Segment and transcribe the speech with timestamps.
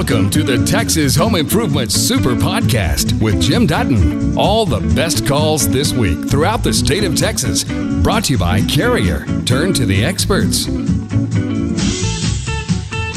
[0.00, 4.34] Welcome to the Texas Home Improvement Super Podcast with Jim Dutton.
[4.34, 7.64] All the best calls this week throughout the state of Texas.
[8.02, 9.26] Brought to you by Carrier.
[9.44, 10.66] Turn to the experts.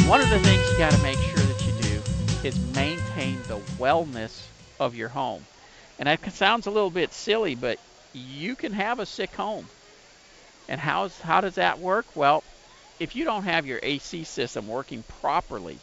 [0.10, 2.02] One of the things you got to make sure that you do
[2.46, 4.46] is maintain the wellness
[4.78, 5.46] of your home.
[6.00, 7.80] And that sounds a little bit silly, but
[8.12, 9.68] you can have a sick home.
[10.68, 12.08] And how's, how does that work?
[12.14, 12.44] Well,
[13.00, 15.80] if you don't have your AC system working properly,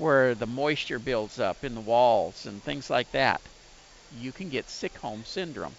[0.00, 3.40] where the moisture builds up in the walls and things like that,
[4.16, 5.76] you can get sick home syndrome.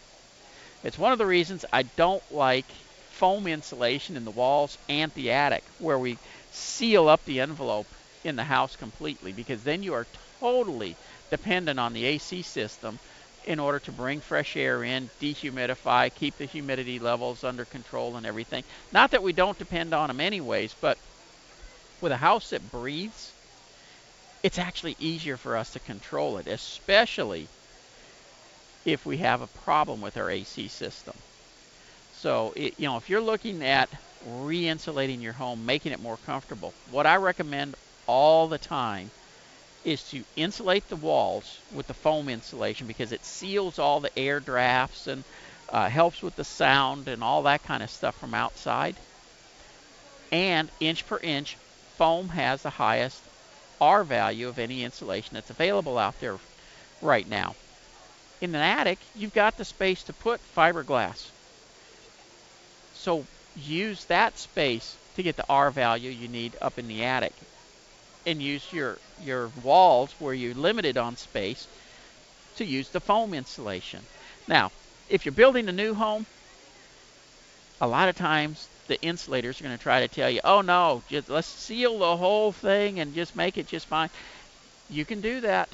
[0.83, 2.65] It's one of the reasons I don't like
[3.09, 6.17] foam insulation in the walls and the attic, where we
[6.51, 7.87] seal up the envelope
[8.23, 10.05] in the house completely, because then you are
[10.39, 10.95] totally
[11.31, 12.99] dependent on the AC system
[13.45, 18.25] in order to bring fresh air in, dehumidify, keep the humidity levels under control and
[18.27, 18.63] everything.
[18.91, 20.99] Not that we don't depend on them anyways, but
[22.01, 23.33] with a house that breathes,
[24.43, 27.47] it's actually easier for us to control it, especially
[28.85, 31.23] if we have a problem with our AC system.
[32.11, 33.89] So, it, you know, if you're looking at
[34.21, 37.75] re-insulating your home, making it more comfortable, what I recommend
[38.07, 39.11] all the time
[39.83, 44.39] is to insulate the walls with the foam insulation because it seals all the air
[44.39, 45.23] drafts and
[45.69, 48.99] uh, helps with the sound and all that kind of stuff from outside.
[50.31, 51.57] And inch per inch,
[51.97, 53.27] foam has the highest
[53.81, 56.37] R value of any insulation that's available out there
[57.01, 57.55] right now.
[58.39, 61.29] In an attic, you've got the space to put fiberglass.
[62.93, 67.33] So use that space to get the R value you need up in the attic
[68.25, 71.67] and use your your walls where you're limited on space
[72.57, 74.01] to use the foam insulation.
[74.47, 74.71] Now,
[75.09, 76.25] if you're building a new home,
[77.79, 81.01] a lot of times the insulators are going to try to tell you, "Oh no,
[81.07, 84.09] just let's seal the whole thing and just make it just fine."
[84.89, 85.69] You can do that.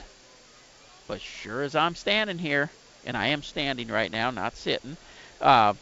[1.08, 2.70] But sure as I'm standing here,
[3.06, 4.98] and I am standing right now, not sitting,
[5.42, 5.74] uh,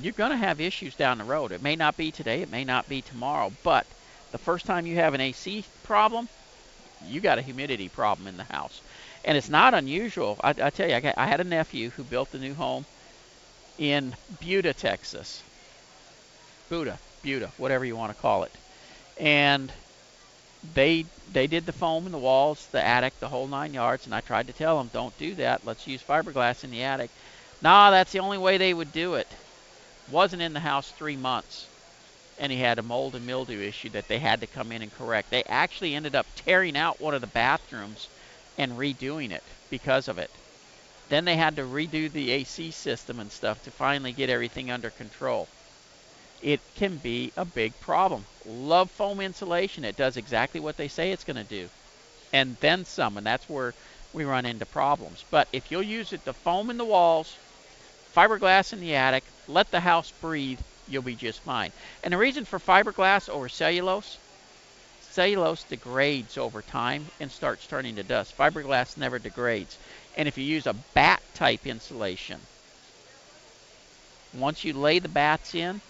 [0.00, 1.50] you're going to have issues down the road.
[1.50, 3.84] It may not be today, it may not be tomorrow, but
[4.30, 6.28] the first time you have an AC problem,
[7.08, 8.80] you got a humidity problem in the house.
[9.24, 10.38] And it's not unusual.
[10.44, 12.84] I, I tell you, I, got, I had a nephew who built a new home
[13.78, 15.42] in Buda, Texas.
[16.68, 18.52] Buda, Buda, whatever you want to call it.
[19.18, 19.72] And
[20.74, 24.06] they they did the foam in the walls, the attic, the whole nine yards.
[24.06, 25.64] And I tried to tell them, don't do that.
[25.64, 27.10] Let's use fiberglass in the attic.
[27.60, 29.36] Nah, that's the only way they would do it.
[30.08, 31.66] Wasn't in the house three months
[32.38, 34.92] and he had a mold and mildew issue that they had to come in and
[34.92, 35.30] correct.
[35.30, 38.08] They actually ended up tearing out one of the bathrooms
[38.58, 40.30] and redoing it because of it.
[41.08, 44.90] Then they had to redo the AC system and stuff to finally get everything under
[44.90, 45.48] control.
[46.42, 48.24] It can be a big problem.
[48.44, 49.84] Love foam insulation.
[49.84, 51.68] It does exactly what they say it's going to do.
[52.32, 53.74] And then some, and that's where
[54.12, 55.24] we run into problems.
[55.30, 57.36] But if you'll use it, the foam in the walls,
[58.14, 61.72] fiberglass in the attic, let the house breathe, you'll be just fine.
[62.02, 64.18] And the reason for fiberglass over cellulose,
[65.00, 68.36] cellulose degrades over time and starts turning to dust.
[68.36, 69.78] Fiberglass never degrades.
[70.16, 72.40] And if you use a batt type insulation,
[74.34, 75.80] once you lay the batts in,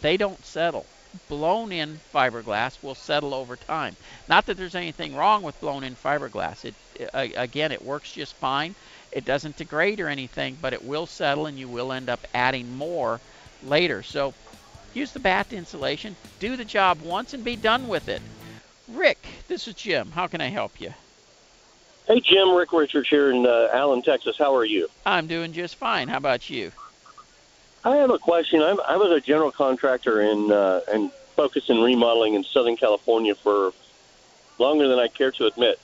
[0.00, 0.86] they don't settle.
[1.28, 3.96] Blown in fiberglass will settle over time.
[4.28, 6.64] Not that there's anything wrong with blown in fiberglass.
[6.64, 6.74] It,
[7.12, 8.74] again, it works just fine.
[9.10, 12.76] It doesn't degrade or anything, but it will settle and you will end up adding
[12.76, 13.20] more
[13.64, 14.04] later.
[14.04, 14.34] So
[14.94, 18.22] use the batt insulation, do the job once and be done with it.
[18.88, 20.12] Rick, this is Jim.
[20.12, 20.94] How can I help you?
[22.06, 22.54] Hey, Jim.
[22.54, 24.36] Rick Richards here in uh, Allen, Texas.
[24.36, 24.88] How are you?
[25.06, 26.08] I'm doing just fine.
[26.08, 26.72] How about you?
[27.84, 28.62] I have a question.
[28.62, 33.34] I'm, I was a general contractor in uh, and focused in remodeling in Southern California
[33.34, 33.72] for
[34.58, 35.78] longer than I care to admit.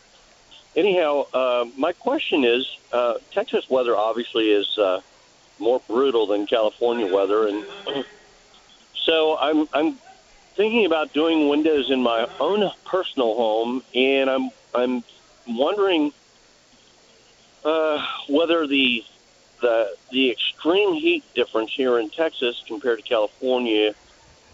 [0.75, 5.01] Anyhow, uh, my question is uh, Texas weather obviously is uh,
[5.59, 7.65] more brutal than California weather, and
[8.95, 9.99] so I'm I'm
[10.55, 15.03] thinking about doing windows in my own personal home, and I'm I'm
[15.49, 16.13] wondering
[17.65, 19.03] uh, whether the
[19.67, 23.95] the the extreme heat difference here in Texas compared to California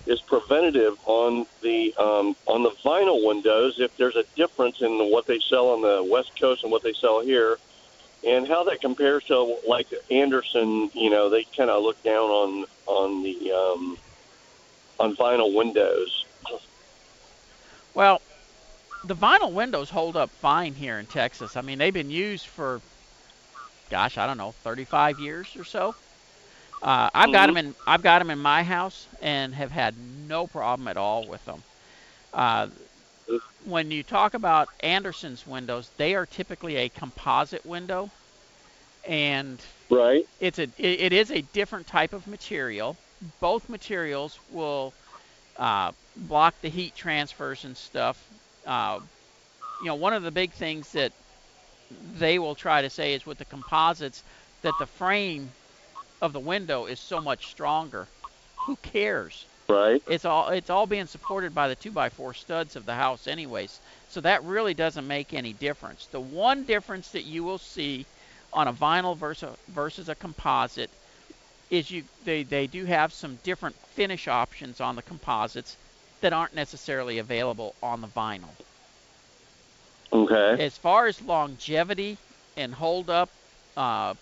[0.07, 3.79] is preventative on the um, on the vinyl windows.
[3.79, 6.95] If there's a difference in what they sell on the West Coast and what they
[6.95, 7.59] sell here,
[8.27, 12.65] and how that compares to like Andersen, you know, they kind of look down on
[12.87, 13.99] on the um,
[14.99, 16.25] on vinyl windows.
[17.95, 18.23] Well,
[19.05, 21.57] the vinyl windows hold up fine here in Texas.
[21.57, 22.81] I mean, they've been used for,
[23.93, 25.95] gosh, I don't know, 35 years or so.
[26.83, 27.33] Uh, I've mm-hmm.
[27.33, 29.95] got them in I've got them in my house and have had
[30.27, 31.63] no problem at all with them.
[32.33, 32.69] Uh,
[33.67, 38.11] when you talk about Andersen's windows, they are typically a composite window,
[39.07, 39.59] and
[39.91, 40.27] Right.
[40.41, 42.97] it's a it, it is a different type of material.
[43.41, 44.95] Both materials will
[45.59, 48.17] uh, block the heat transfers and stuff.
[48.67, 49.01] Uh,
[49.83, 51.13] you know, one of the big things that
[52.19, 54.23] they will try to say is with the composites
[54.63, 55.51] that the frame
[56.21, 58.07] of the window is so much stronger.
[58.67, 59.45] Who cares?
[59.69, 60.03] Right.
[60.07, 63.27] It's all it's all being supported by the two by four studs of the house
[63.27, 63.81] anyways.
[64.11, 66.07] So that really doesn't make any difference.
[66.07, 68.05] The one difference that you will see
[68.53, 70.91] on a vinyl versus versus a composite
[71.71, 75.77] is you they, they do have some different finish options on the composites
[76.21, 78.51] that aren't necessarily available on the vinyl.
[80.13, 80.59] Okay.
[80.59, 82.19] As far as longevity
[82.57, 83.31] and hold up,
[83.77, 84.15] uh,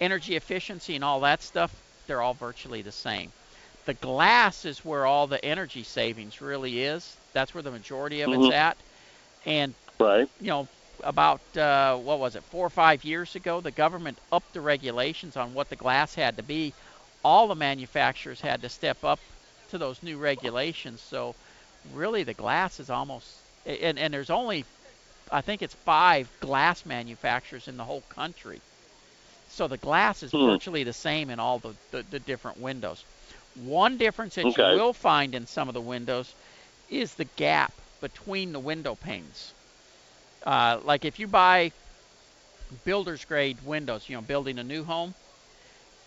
[0.00, 3.32] energy efficiency and all that stuff, they're all virtually the same.
[3.84, 7.20] The glass is where all the energy savings really is.
[7.32, 8.34] That's where the majority of Mhm.
[8.34, 8.82] it's at.
[9.44, 10.28] And Right.
[10.40, 10.68] you know,
[11.02, 15.36] about uh, what was it, four or five years ago, the government upped the regulations
[15.36, 16.74] on what the glass had to be.
[17.24, 19.20] All the manufacturers had to step up
[19.68, 21.02] to those new regulations.
[21.02, 21.36] So,
[21.84, 24.64] really, the glass is almost, and, and there's only,
[25.30, 28.62] I think it's five glass manufacturers in the whole country.
[29.46, 30.56] So the glass is Hmm.
[30.56, 33.06] virtually the same in all the, the, the different windows.
[33.54, 34.58] One difference that Okay.
[34.58, 36.34] you will find in some of the windows
[36.88, 39.54] is the gap between the window panes.
[40.44, 41.72] Uh, like if you buy
[42.84, 45.14] builder's grade windows, you know, building a new home,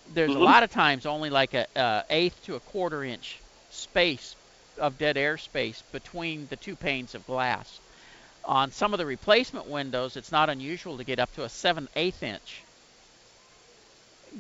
[0.05, 0.39] there's a Mhm.
[0.39, 4.35] lot of times only like a, a eighth to a quarter inch space
[4.77, 7.81] of dead air space between the two panes of glass.
[8.47, 11.87] On some of the replacement windows, it's not unusual to get up to a seven
[11.95, 12.65] eighth inch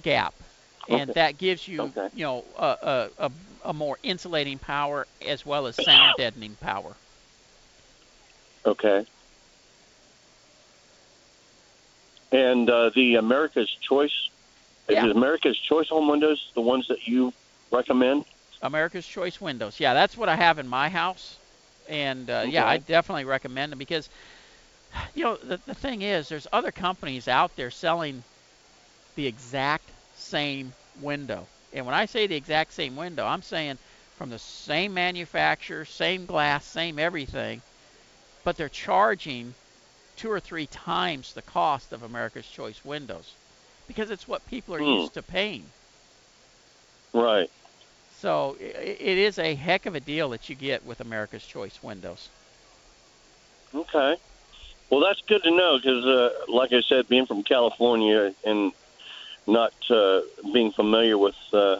[0.01, 0.43] gap,
[0.87, 1.13] and Okay.
[1.13, 2.07] that gives you, Okay.
[2.13, 3.31] you know, a, a, a,
[3.65, 6.97] a more insulating power as well as sound deadening power.
[8.65, 9.05] Okay.
[12.31, 14.11] And uh, the America's Choice,
[14.89, 15.05] Yeah.
[15.05, 17.33] is America's Choice home windows the ones that you
[17.71, 18.25] recommend?
[18.61, 19.79] America's Choice windows.
[19.79, 21.39] Yeah, that's what I have in my house,
[21.87, 24.09] and uh, yeah, I definitely recommend them because,
[25.13, 28.23] you know, the the thing is, there's other companies out there selling
[29.15, 33.79] the exact same window, and when I say the exact same window, I'm saying
[34.15, 37.63] from the same manufacturer, same glass, same everything,
[38.43, 39.55] but they're charging
[40.15, 43.37] two or three times the cost of America's Choice windows
[43.87, 45.07] because it's what people are Hmm.
[45.07, 45.73] used to paying.
[47.13, 47.49] Right.
[48.19, 52.29] So it is a heck of a deal that you get with America's Choice windows.
[53.75, 54.15] Okay.
[54.89, 58.71] Well, that's good to know because, uh, like I said, being from California and
[59.45, 60.21] not uh,
[60.51, 61.79] being familiar with uh,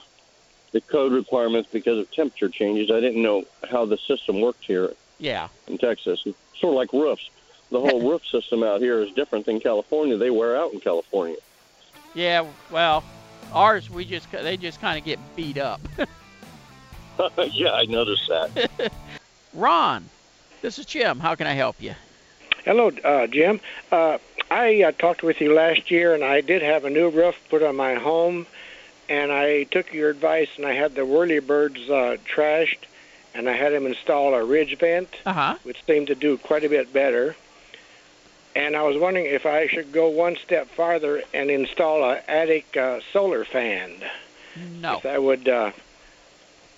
[0.74, 4.92] the code requirements because of temperature changes, I didn't know how the system worked here
[5.19, 6.22] Yeah, in Texas.
[6.25, 7.30] It's sort of like roofs.
[7.72, 10.18] The whole roof system out here is different than California.
[10.18, 11.38] They wear out in California.
[12.13, 12.45] yeah.
[12.69, 13.04] Well,
[13.54, 15.81] ours we just they just kind of get beat up.
[17.52, 18.69] yeah, I noticed that.
[19.54, 20.06] Ron,
[20.62, 21.19] this is Jim.
[21.19, 21.96] How can I help you?
[22.66, 23.60] Hello, uh, Jim.
[23.92, 24.18] Uh,
[24.52, 27.64] I uh, talked with you last year, and I did have a new roof put
[27.64, 28.46] on my home,
[29.10, 32.80] and I took your advice, and I had the whirlybirds uh, trashed,
[33.34, 35.56] and I had them install a ridge vent, Uh huh.
[35.64, 37.36] which seemed to do quite a bit better.
[38.56, 42.76] And I was wondering if I should go one step farther and install a attic
[42.76, 43.92] uh, solar fan.
[44.81, 45.71] No, If that would uh,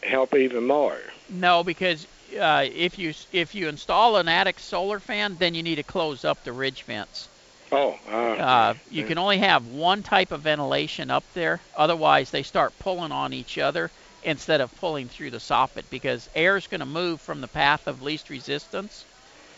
[0.04, 1.00] help even more.
[1.30, 2.08] no, because
[2.40, 6.24] uh, if you if you install an attic solar fan, then you need to close
[6.24, 7.30] up the ridge vents.
[7.72, 11.62] Oh, uh, Uh, you can only have one type of ventilation up there.
[11.76, 13.92] Otherwise, they start pulling on each other
[14.22, 17.88] instead of pulling through the soffit because air is going to move from the path
[17.88, 19.06] of least resistance.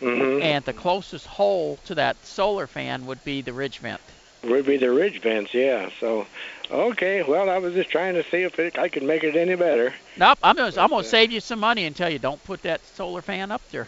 [0.01, 0.41] Mm-hmm.
[0.41, 4.01] And the closest hole to that solar fan would be the ridge vent.
[4.43, 5.89] Would be the ridge vents, yeah.
[5.99, 6.25] So,
[6.71, 7.21] okay.
[7.21, 9.93] Well, I was just trying to see if it, I could make it any better.
[10.17, 11.07] Nope, I'm gonna I'm gonna Okay.
[11.07, 13.87] save you some money and tell you don't put that solar fan up there.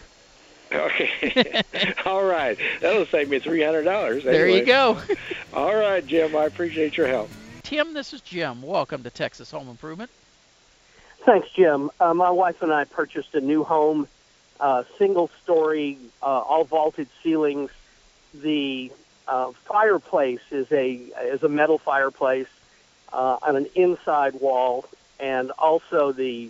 [0.72, 1.64] Okay.
[2.06, 2.58] All right.
[2.82, 4.24] That'll save me three hundred dollars.
[4.24, 5.00] There you go.
[5.54, 6.36] All right, Jim.
[6.36, 7.30] I appreciate your help.
[7.64, 8.62] Tim, this is Jim.
[8.62, 10.12] Welcome to Texas Home Improvement.
[11.26, 11.90] Thanks, Jim.
[12.00, 14.08] Uh, my wife and I purchased a new home,
[14.60, 17.72] uh, single story, uh, all vaulted ceilings.
[18.34, 18.92] The
[19.27, 22.48] uh, fireplace is a is a metal fireplace
[23.12, 24.86] uh, on an inside wall,
[25.20, 26.50] and also the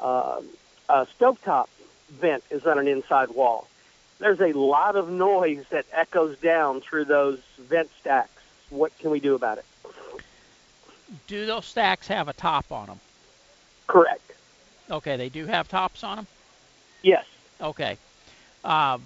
[0.00, 0.40] uh,
[0.88, 1.68] uh, stovetop
[2.10, 3.68] vent is on an inside wall.
[4.18, 8.30] There's a lot of noise that echoes down through those vent stacks.
[8.70, 9.64] What can we do about it?
[11.26, 13.00] Do those stacks have a top on them?
[13.86, 14.32] Correct.
[14.90, 16.26] Okay, they do have tops on them.
[17.02, 17.24] Yes.
[17.60, 17.96] Okay.
[18.64, 19.02] Um,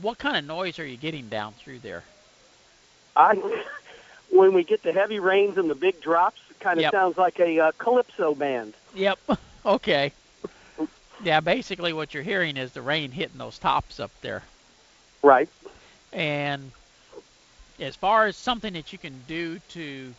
[0.00, 2.02] what kind of noise are you getting down through there?
[3.14, 3.34] I,
[4.30, 6.92] when we get the heavy rains and the big drops, it kind of Yep.
[6.92, 8.72] sounds like a uh, calypso band.
[8.94, 9.18] Yep.
[9.66, 10.12] okay.
[11.22, 14.42] Yeah, basically what you're hearing is the rain hitting those tops up there.
[15.22, 15.48] Right.
[16.12, 16.72] And
[17.78, 20.12] as far as something that you can do to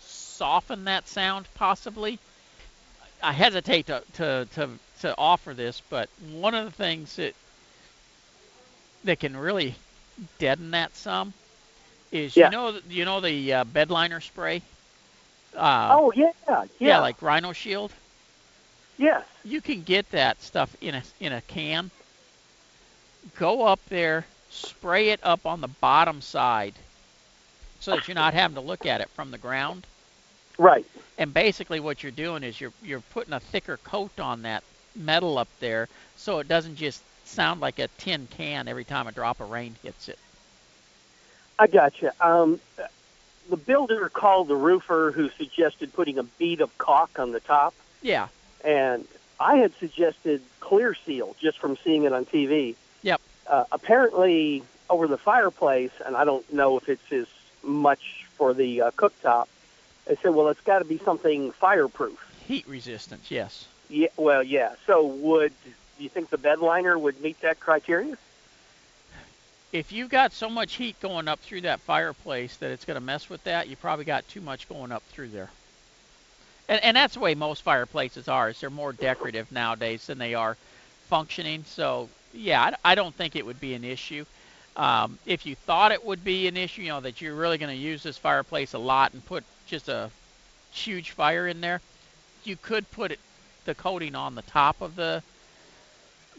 [0.00, 2.18] soften that sound, possibly,
[3.22, 4.68] I hesitate to, to, to,
[5.00, 7.34] to offer this, but one of the things that
[9.06, 9.74] that can really
[10.38, 11.32] deaden that some
[12.12, 12.46] is Yeah.
[12.46, 14.62] you know you know the uh, bed liner spray.
[15.56, 17.92] Uh, oh yeah, yeah, yeah, like Rhino Shield.
[18.98, 19.24] yes.
[19.44, 21.90] you can get that stuff in a in a can.
[23.38, 26.74] Go up there, spray it up on the bottom side,
[27.80, 29.86] so that you're not having to look at it from the ground.
[30.58, 30.86] Right.
[31.18, 34.62] And basically, what you're doing is you're you're putting a thicker coat on that
[34.94, 39.12] metal up there, so it doesn't just sound like a tin can every time a
[39.12, 40.18] drop of rain hits it.
[41.58, 42.12] I gotcha.
[42.20, 42.60] Um,
[43.48, 47.74] the builder called the roofer who suggested putting a bead of caulk on the top,
[48.02, 48.28] Yeah,
[48.64, 49.06] and
[49.40, 52.74] I had suggested clear seal just from seeing it on TV.
[53.02, 53.20] Yep.
[53.46, 57.26] Uh, apparently, over the fireplace, and I don't know if it's as
[57.62, 59.46] much for the uh, cooktop.
[60.06, 62.18] They said, well, it's got to be something fireproof.
[62.46, 63.30] heat resistance.
[63.30, 63.66] Yes.
[63.88, 64.08] Yeah.
[64.16, 64.74] Well, yeah.
[64.86, 65.52] So, would
[65.98, 68.16] you think the bed liner would meet that criteria?
[69.72, 73.04] If you've got so much heat going up through that fireplace that it's going to
[73.04, 75.50] mess with that, you probably got too much going up through there.
[76.68, 78.48] And, and that's the way most fireplaces are.
[78.50, 80.56] Is they're more decorative nowadays than they are
[81.08, 81.64] functioning.
[81.66, 84.24] So yeah, I, I don't think it would be an issue.
[84.76, 87.74] Um, if you thought it would be an issue, you know that you're really going
[87.74, 90.10] to use this fireplace a lot and put just a
[90.70, 91.80] huge fire in there,
[92.44, 93.20] you could put it,
[93.64, 95.22] the coating on the top of the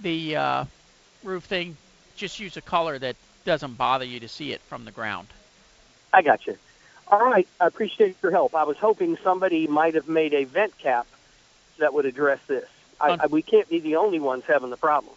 [0.02, 0.66] the uh,
[1.24, 1.78] roof thing.
[2.16, 5.28] Just use a color that doesn't bother you to see it from the ground.
[6.14, 6.58] I got you.
[7.10, 7.48] All right.
[7.62, 8.56] I appreciate your help.
[8.56, 11.08] I was hoping somebody might have made a vent cap
[11.78, 12.68] that would address this.
[13.00, 15.14] I, Un- I, we can't be the only ones having the problem.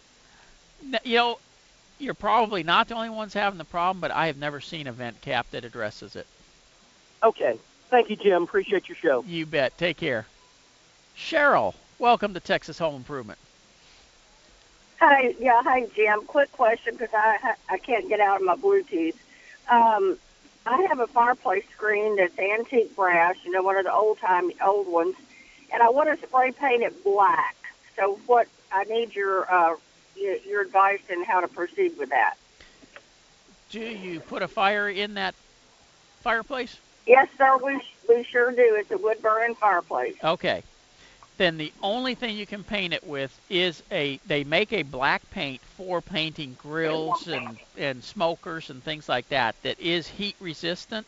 [1.03, 1.39] You know,
[1.99, 4.91] you're probably not the only ones having the problem, but I have never seen a
[4.91, 6.27] vent cap that addresses it.
[7.23, 7.57] Okay.
[7.89, 8.43] Thank you, Jim.
[8.43, 9.23] Appreciate your show.
[9.27, 9.77] You bet.
[9.77, 10.25] Take care.
[11.17, 13.37] Cheryl, welcome to Texas Home Improvement.
[15.01, 16.27] Hi, yeah, hi Jim.
[16.27, 19.15] Quick question because I I can't get out of my Bluetooth.
[19.67, 20.19] Um,
[20.67, 24.51] I have a fireplace screen that's antique brass, you know, one of the old time
[24.63, 25.15] old ones,
[25.73, 27.55] and I want to spray paint it black.
[27.97, 29.75] So what I need your uh,
[30.15, 32.35] your, your advice on how to proceed with that.
[33.71, 35.33] Do you put a fire in that
[36.19, 36.77] fireplace?
[37.07, 37.57] Yes, sir.
[37.57, 38.75] We we sure do.
[38.77, 40.13] It's a wood burning fireplace.
[40.23, 40.61] Okay.
[41.37, 45.27] Then the only thing you can paint it with is a they make a black
[45.31, 51.07] paint for painting grills and and smokers and things like that that is heat resistant.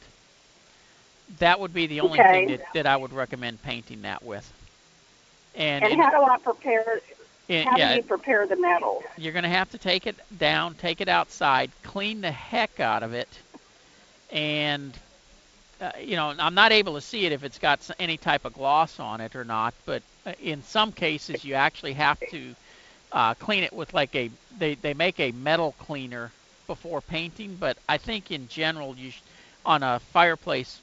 [1.40, 4.52] That would be the only thing that, that I would recommend painting that with.
[5.56, 7.02] And, And how do I prepare?
[7.50, 9.04] and- How yeah, do you prepare the metal?
[9.18, 13.04] you're going to have to take it down, take it outside, clean the heck out
[13.04, 13.28] of it,
[14.32, 14.94] and
[15.82, 18.54] uh, you know I'm not able to see it if it's got any type of
[18.54, 19.76] gloss on it or not.
[19.86, 22.56] But uh, in some cases, you actually have to
[23.12, 26.34] uh, clean it with like a they they make a metal cleaner
[26.68, 27.58] before painting.
[27.58, 29.24] But I think in general, you sh-
[29.66, 30.82] on a fireplace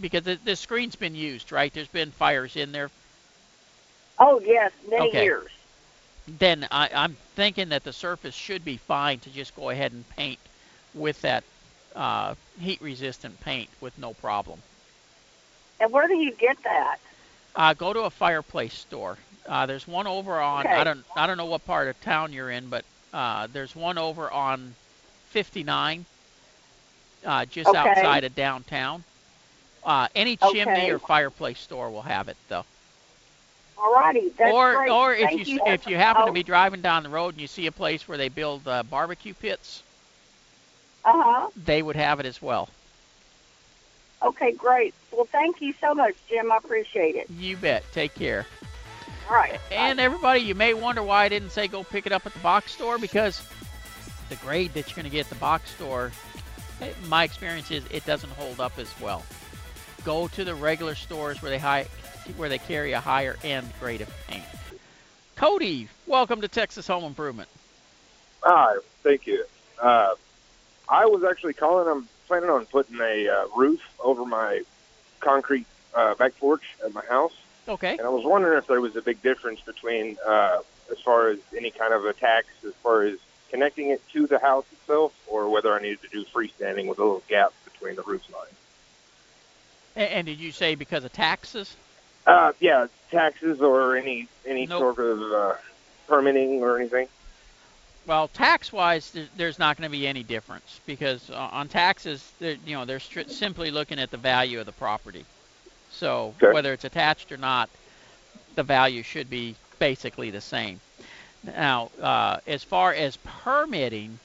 [0.00, 1.72] because the, the screen's been used, right?
[1.72, 2.90] There's been fires in there
[4.18, 5.20] Oh yes, many Okay.
[5.20, 5.50] years.
[6.26, 10.08] then I, I'm thinking that the surface should be fine to just go ahead and
[10.08, 10.40] paint
[10.94, 11.44] with that
[11.94, 14.62] uh, heat-resistant paint with no problem.
[15.80, 16.98] And where do you get that?
[17.54, 19.18] Uh, go to a fireplace store.
[19.46, 22.50] Uh, there's one over on I don't I don't know what part of town you're
[22.50, 24.76] in, but uh, there's one over on
[25.22, 26.06] 59,
[27.24, 27.74] uh, just Okay.
[27.74, 29.04] outside of downtown.
[29.82, 30.90] Uh, any chimney Okay.
[30.90, 32.66] or fireplace store will have it though.
[33.78, 34.90] Alrighty, that's or great.
[34.90, 36.32] or if Thank you, if you happen to Oh.
[36.32, 39.34] be driving down the road and you see a place where they build uh, barbecue
[39.34, 39.83] pits,
[41.04, 41.50] Uh huh.
[41.56, 42.68] they would have it as well.
[44.22, 44.94] Okay, great.
[45.12, 46.50] Well, thank you so much, Jim.
[46.50, 47.28] I appreciate it.
[47.30, 47.84] You bet.
[47.92, 48.46] Take care.
[49.28, 49.60] All right.
[49.70, 52.38] And everybody, you may wonder why I didn't say go pick it up at the
[52.40, 53.46] box store because
[54.30, 56.10] the grade that you're going to get at the box store,
[56.80, 59.22] eh, my experience is it doesn't hold up as well.
[60.04, 61.86] Go to the regular stores where they high,
[62.36, 64.44] where they carry a higher end grade of paint.
[65.36, 67.48] Cody, welcome to Texas Home Improvement.
[68.42, 69.44] Hi, thank you.
[69.80, 70.14] Uh,
[70.88, 71.88] I was actually calling.
[71.88, 74.62] I'm planning on putting a uh, roof over my
[75.20, 77.34] concrete uh, back porch at my house,
[77.68, 77.92] Okay.
[77.92, 80.58] and I was wondering if there was a big difference between uh,
[80.90, 83.18] as far as any kind of attacks, as far as
[83.50, 87.02] connecting it to the house itself, or whether I needed to do freestanding with a
[87.02, 88.52] little gap between the roof lines.
[89.96, 91.76] And, and did you say because of taxes?
[92.26, 94.80] Uh, yeah, taxes or any any Nope.
[94.80, 95.54] sort of uh,
[96.08, 97.08] permitting or anything.
[98.06, 102.74] Well, tax-wise, there's not going to be any difference because uh, on taxes, they're, you
[102.74, 105.24] know, they're simply looking at the value of the property.
[105.90, 107.70] So whether it's attached or not,
[108.56, 110.80] the value should be basically the same.
[111.44, 114.18] Now, uh, as far as permitting,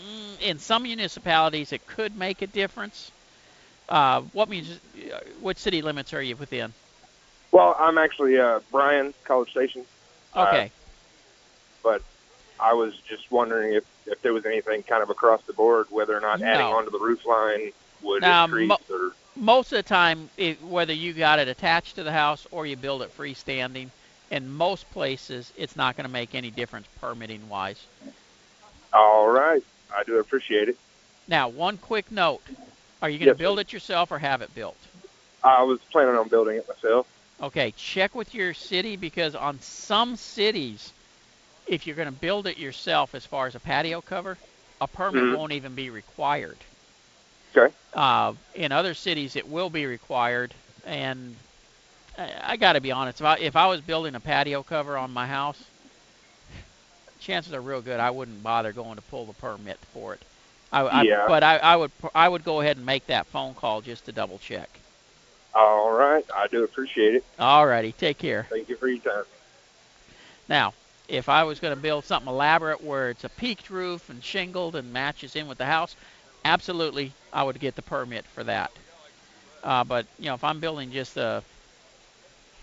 [0.00, 3.10] mm, in some municipalities, it could make a difference.
[3.88, 4.80] Uh, what means?
[5.40, 6.72] What city limits are you within?
[7.52, 9.84] Well, I'm actually uh, Bryan College Station,
[10.34, 10.70] Uh, Okay.
[11.82, 12.02] but
[12.60, 16.16] I was just wondering if if there was anything kind of across the board, whether
[16.16, 16.72] or not adding No.
[16.72, 17.72] onto the roof line
[18.02, 21.96] would Now, increase mo- or most of the time, it, whether you got it attached
[21.96, 23.90] to the house or you build it freestanding,
[24.30, 27.88] in most places, it's not going to make any difference permitting wise.
[28.92, 29.62] all right.
[29.94, 30.76] I do appreciate it.
[31.28, 32.50] Now, one quick note:
[33.02, 33.60] Are you going to Yes, build sir.
[33.60, 34.88] it yourself or have it built?
[35.42, 37.06] I was planning on building it myself.
[37.40, 40.92] Okay, check with your city because on some cities,
[41.66, 44.36] if you're going to build it yourself, as far as a patio cover,
[44.80, 45.36] a permit Mhm.
[45.36, 46.58] won't even be required.
[47.56, 47.74] Okay.
[47.94, 50.54] Uh, in other cities, it will be required,
[50.84, 51.36] and
[52.18, 53.20] I, I got to be honest.
[53.20, 55.62] If I, if I was building a patio cover on my house,
[57.18, 60.24] chances are real good I wouldn't bother going to pull the permit for it.
[60.72, 61.24] I, I, Yeah.
[61.26, 64.12] But I, I would I would go ahead and make that phone call just to
[64.12, 64.68] double check.
[65.54, 66.24] All right.
[66.34, 67.24] I do appreciate it.
[67.38, 68.46] Alrighty, take care.
[68.50, 69.24] Thank you for your time.
[70.48, 70.74] Now,
[71.08, 74.76] if I was going to build something elaborate where it's a peaked roof and shingled
[74.76, 75.96] and matches in with the house,
[76.44, 78.70] absolutely, I would get the permit for that.
[79.62, 81.42] Uh, but you know, if I'm building just a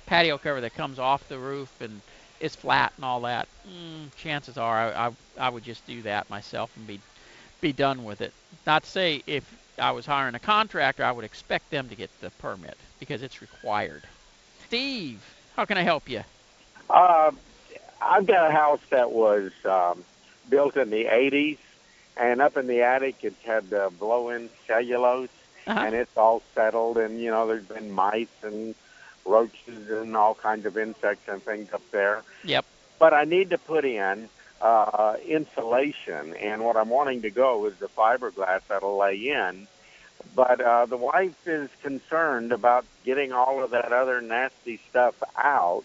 [0.05, 2.01] patio cover that comes off the roof and
[2.39, 6.29] is flat and all that, mm, chances are I, I I would just do that
[6.29, 6.99] myself and be
[7.61, 8.33] be done with it.
[8.67, 12.09] Not to say if I was hiring a contractor, I would expect them to get
[12.21, 14.03] the permit because it's required.
[14.65, 15.23] Steve,
[15.55, 16.23] how can I help you?
[16.89, 17.31] Uh,
[18.03, 20.03] I've got a house that was um,
[20.49, 21.57] built in the 80s,
[22.17, 25.29] and up in the attic it had uh, blow-in cellulose,
[25.65, 25.79] Uh-huh.
[25.79, 28.75] and it's all settled, and, you know, there's been mice and
[29.25, 32.21] roaches and all kinds of insects and things up there.
[32.43, 32.65] Yep.
[32.99, 34.27] But I need to put in
[34.61, 39.67] uh, insulation, and what I'm wanting to go is the fiberglass that'll lay in.
[40.35, 45.83] But uh, the wife is concerned about getting all of that other nasty stuff out.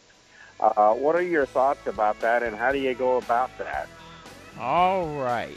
[0.61, 3.89] Uh, what are your thoughts about that, and how do you go about that?
[4.59, 5.57] All right.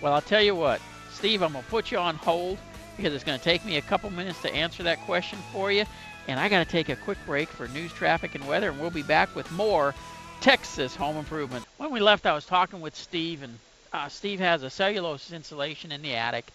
[0.00, 0.80] Well, I'll tell you what,
[1.12, 2.58] Steve, I'm going to put you on hold
[2.96, 5.84] because it's going to take me a couple minutes to answer that question for you.
[6.26, 8.90] And I got to take a quick break for news, traffic, and weather, and we'll
[8.90, 9.94] be back with more
[10.40, 11.66] Texas home improvement.
[11.76, 13.58] When we left, I was talking with Steve, and
[13.92, 16.46] uh, Steve has a cellulose insulation in the attic.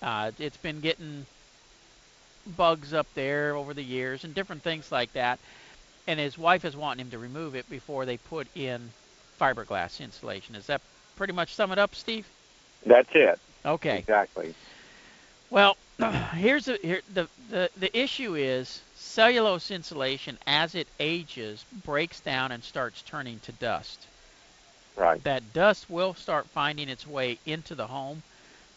[0.00, 1.26] Uh, it's been getting
[2.56, 5.38] bugs up there over the years and different things like that.
[6.06, 8.92] And his wife is wanting him to remove it before they put in
[9.38, 10.54] fiberglass insulation.
[10.54, 10.82] Is that
[11.16, 12.32] pretty much sum it up, Steve?
[12.86, 13.38] That's it.
[13.64, 13.98] Okay.
[13.98, 14.54] Exactly.
[15.50, 15.76] Well,
[16.34, 22.52] here's the, here, the the the issue is cellulose insulation as it ages breaks down
[22.52, 24.08] and starts turning to dust.
[24.96, 25.22] Right.
[25.24, 28.22] That dust will start finding its way into the home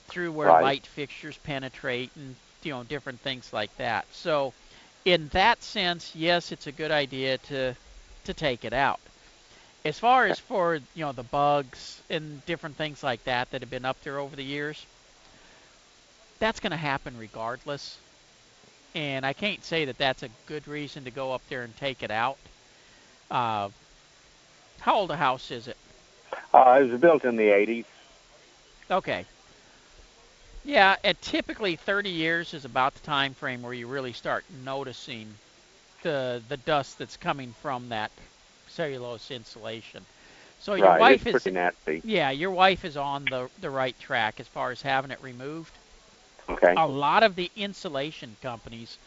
[0.06, 0.62] through where Right.
[0.62, 4.08] light fixtures penetrate and you know different things like that.
[4.14, 4.54] So,
[5.06, 7.76] in that sense, yes, it's a good idea to
[8.26, 9.00] to take it out.
[9.84, 13.70] As far as for you know the bugs and different things like that that have
[13.70, 14.86] been up there over the years,
[16.40, 17.98] that's going to happen regardless.
[18.96, 22.04] And I can't say that that's a good reason to go up there and take
[22.04, 22.38] it out.
[23.32, 23.70] Uh,
[24.80, 25.78] how old a house is it?
[26.54, 27.86] Uh, it was built in the 80s.
[28.92, 29.26] Okay.
[30.64, 35.40] Yeah, at typically 30 years is about the time frame where you really start noticing
[36.02, 38.12] the the dust that's coming from that
[38.68, 40.08] cellulose insulation.
[40.58, 41.00] So your right.
[41.00, 41.50] wife is
[42.04, 45.80] yeah, your wife is on the the right track as far as having it removed.
[46.50, 46.76] Okay.
[46.76, 49.00] A lot of the insulation companies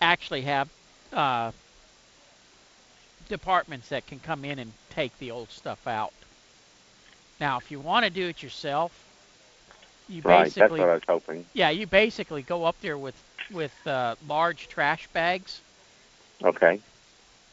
[0.00, 0.70] actually have
[1.12, 1.52] uh,
[3.28, 6.26] departments that can come in and take the old stuff out.
[7.40, 9.07] Now, if you want to do it yourself,
[10.08, 10.54] you right.
[10.58, 11.46] That's basically what I was hoping.
[11.54, 15.62] yeah, you basically go up there with with uh, large trash bags
[16.44, 16.80] Okay.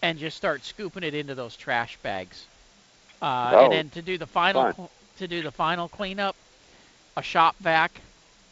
[0.01, 2.49] and just start scooping it into those trash bags.
[3.21, 4.89] Uh, Oh, and then to do the final fun.
[5.17, 6.35] to do the final cleanup,
[7.17, 8.01] a shop vac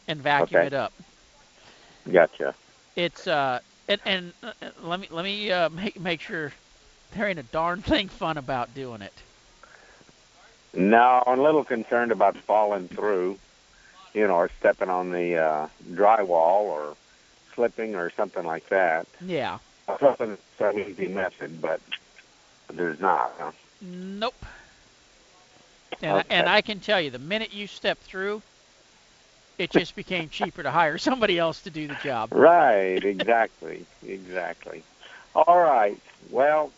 [0.07, 0.67] and vacuum Okay.
[0.67, 0.93] it up.
[2.11, 2.55] Gotcha.
[2.95, 6.53] It's uh and, and uh, uh, let me let me uh, make make sure
[7.11, 9.23] there ain't a darn thing fun about doing it.
[10.73, 13.39] No, I'm a little concerned about falling through,
[14.13, 16.95] you know, or stepping on the uh, drywall or
[17.55, 19.07] slipping or something like that.
[19.21, 19.59] Yeah.
[19.87, 21.81] I thought it was an easy method, but
[22.71, 23.33] there's not.
[23.37, 23.51] Huh?
[23.81, 24.45] Nope.
[26.01, 26.27] And, Okay.
[26.35, 28.41] and I can tell you, the minute you step through,
[29.57, 32.33] it just became cheaper to hire somebody else to do the job.
[32.33, 34.83] Right, exactly, exactly.
[35.35, 35.97] All right.
[36.29, 36.71] Well,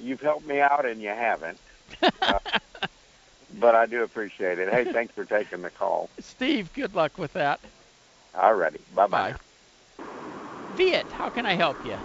[0.00, 1.58] you've helped me out and you haven't.
[2.22, 2.38] Uh,
[3.58, 4.72] but I do appreciate it.
[4.72, 6.08] Hey, thanks for taking the call.
[6.20, 7.60] Steve, good luck with that.
[8.34, 8.80] All righty.
[8.94, 9.32] Bye-bye.
[9.32, 10.04] Bye.
[10.76, 11.96] Viet, how can I help you?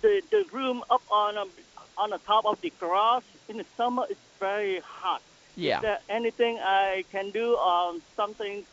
[0.00, 1.50] the the room up on um,
[1.96, 5.22] on the top of the garage in the summer it's very hot.
[5.56, 5.76] Yeah.
[5.76, 8.64] Is there anything I can do um something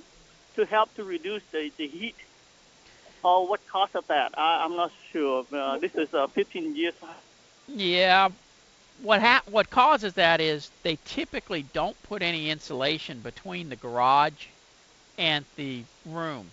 [0.56, 2.16] to help to reduce the, the heat?
[3.24, 4.38] Or what cause of that?
[4.38, 5.46] I, I'm not sure.
[5.52, 6.94] Uh, this is uh, 15 years.
[7.68, 8.30] Yeah.
[9.02, 14.48] What what causes that is they typically don't put any insulation between the garage
[15.18, 16.50] and the room.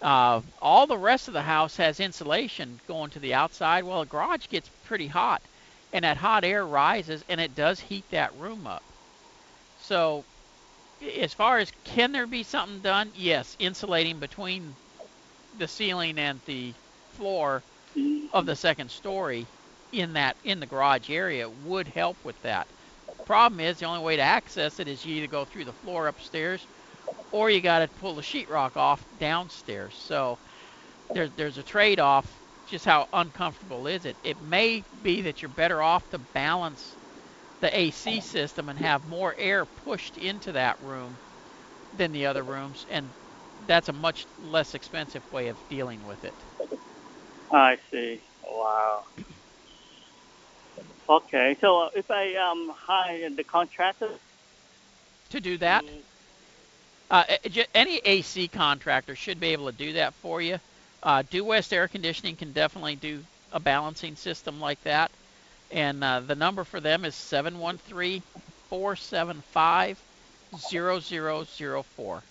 [0.00, 3.84] Uh, all the rest of the house has insulation going to the outside.
[3.84, 5.40] Well, the garage gets pretty hot,
[5.92, 8.82] and that hot air rises, and it does heat that room up.
[9.82, 10.24] So,
[11.20, 13.12] as far as can there be something done?
[13.16, 14.74] Yes, insulating between
[15.58, 16.72] the ceiling and the
[17.12, 17.62] floor
[18.32, 19.46] of the second story
[19.92, 22.66] in that in the garage area would help with that.
[23.26, 26.08] Problem is the only way to access it is you either go through the floor
[26.08, 26.66] upstairs
[27.30, 29.94] or you got to pull the sheetrock off downstairs.
[29.94, 30.38] So
[31.12, 32.26] there's there's a trade-off.
[32.68, 34.16] Just how uncomfortable is it?
[34.24, 36.94] It may be that you're better off to balance
[37.60, 41.16] the AC system and have more air pushed into that room
[41.96, 43.04] than the other rooms, and
[43.66, 46.34] that's a much less expensive way of dealing with it.
[47.52, 48.20] I see.
[48.50, 49.04] Wow.
[51.12, 54.08] Okay, so uh, if I um hire the contractor,
[55.30, 55.84] To do that,
[57.10, 57.24] Uh,
[57.74, 60.58] any AC contractor should be able to do that for you.
[61.02, 63.22] Uh, Due West Air Conditioning can definitely do
[63.52, 65.10] a balancing system like that.
[65.70, 68.22] And uh, the number for them is 713
[68.70, 70.00] 475
[70.70, 72.22] 0004.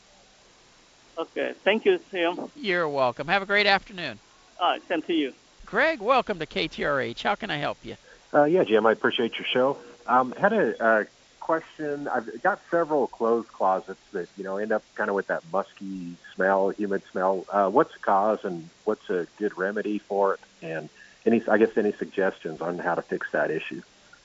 [1.20, 1.54] okay.
[1.64, 2.50] Thank you, Tim.
[2.56, 3.28] You're welcome.
[3.28, 4.18] Have a great afternoon.
[4.60, 5.34] Uh, same to you.
[5.68, 7.22] Greg, welcome to KTRH.
[7.22, 7.96] How can I help you?
[8.34, 9.78] Uh, yeah, Jim, I appreciate your show.
[10.08, 11.04] Um, had a uh,
[11.40, 12.08] question.
[12.08, 16.16] I've got several clothes closets that you know end up kind of with that musky
[16.36, 17.46] smell, humid smell.
[17.52, 20.40] Uh, what's the cause, and what's a good remedy for it?
[20.62, 20.90] And
[21.26, 23.82] any, I guess, any suggestions on how to fix that issue?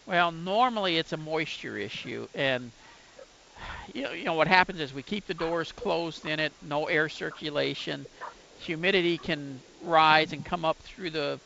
[0.06, 2.70] Well, normally it's a moisture issue, and
[3.92, 6.84] you know, you know what happens is we keep the doors closed in it, no
[6.86, 8.06] air circulation.
[8.60, 11.38] Humidity can rise and come up through the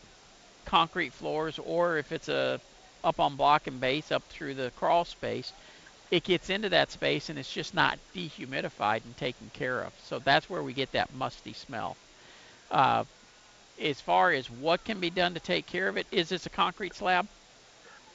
[0.70, 2.60] concrete floors, or if it's a
[3.02, 5.52] up on block and base, up through the crawl space,
[6.10, 9.92] it gets into that space and it's just not dehumidified and taken care of.
[10.04, 11.96] So that's where we get that musty smell.
[12.70, 13.04] Uh,
[13.82, 16.50] as far as what can be done to take care of it, is this a
[16.50, 17.26] concrete slab?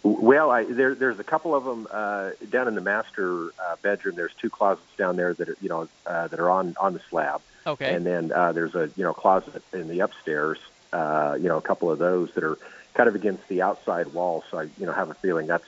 [0.03, 4.15] Well, I, there, there's a couple of them uh, down in the master uh, bedroom.
[4.15, 7.01] There's two closets down there that are, you know, uh, that are on on the
[7.09, 7.41] slab.
[7.65, 7.91] Okay.
[7.91, 10.59] And then uh, there's a you know closet in the upstairs.
[10.95, 12.58] Uh, you know, a couple of those that are
[12.93, 14.45] kind of against the outside wall.
[14.49, 15.67] So I you know have a feeling that's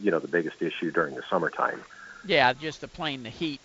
[0.00, 1.82] you know the biggest issue during the summertime.
[2.26, 3.60] Yeah, just the plain the heat,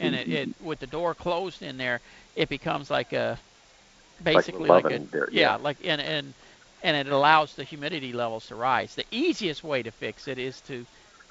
[0.00, 2.00] and it, it with the door closed in there,
[2.34, 3.38] it becomes like a
[4.24, 5.56] basically like, a there, yeah, yeah.
[5.56, 6.34] like and and
[6.82, 8.96] and it allows the humidity levels to rise.
[8.96, 10.84] The easiest way to fix it is to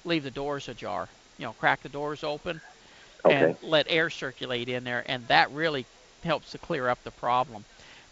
[0.06, 1.10] leave the doors ajar.
[1.38, 2.62] You know, crack the doors open
[3.30, 5.86] and let air circulate in there, and that really
[6.24, 7.66] helps to clear up the problem.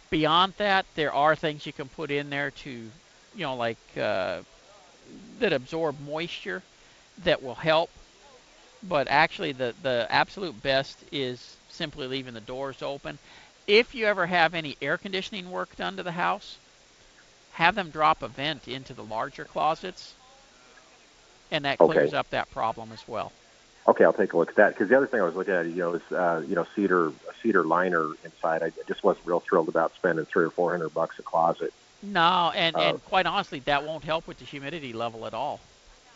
[0.10, 4.44] Beyond that, there are things you can put in there to, you know, like uh,
[5.40, 6.64] that absorb moisture
[7.18, 8.00] that will help.
[8.82, 13.20] But actually, the the absolute best is simply leaving the doors open.
[13.68, 16.60] If you ever have any air conditioning work done to the house,
[17.52, 20.18] have them drop a vent into the larger closets,
[21.52, 21.82] and that Okay.
[21.82, 23.34] clears up that problem as well.
[23.88, 25.68] Okay, I'll take a look at that because the other thing I was looking at,
[25.68, 27.12] you know, is uh, you know cedar
[27.44, 28.64] cedar liner inside.
[28.64, 31.72] I just wasn't real thrilled about spending three or four hundred bucks a closet.
[32.02, 35.60] No, and, Uh, and quite honestly, that won't help with the humidity level at all.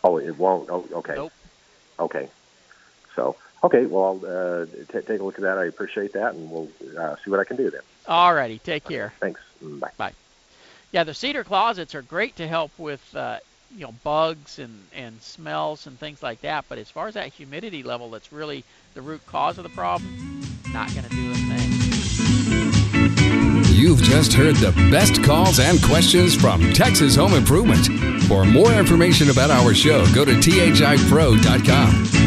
[0.02, 0.68] Oh, it won't.
[0.68, 1.14] Oh, okay.
[1.14, 1.32] Nope.
[1.98, 2.28] Okay.
[3.14, 3.86] So, okay.
[3.86, 5.58] Well, I'll uh, t- take a look at that.
[5.58, 7.82] I appreciate that, and we'll uh, see what I can do then.
[8.08, 8.58] All righty.
[8.58, 9.12] take care.
[9.20, 9.40] Thanks.
[9.62, 9.90] Mm, Bye.
[9.96, 10.12] Bye.
[10.92, 13.38] Yeah, the cedar closets are great to help with uh,
[13.74, 16.64] you know bugs and and smells and things like that.
[16.68, 20.42] But as far as that humidity level, that's really the root cause of the problem.
[20.72, 21.70] Not going to do a thing.
[23.74, 27.86] You've just heard the best calls and questions from Texas Home Improvement.
[28.24, 32.19] For more information about our show, go to thipro.com.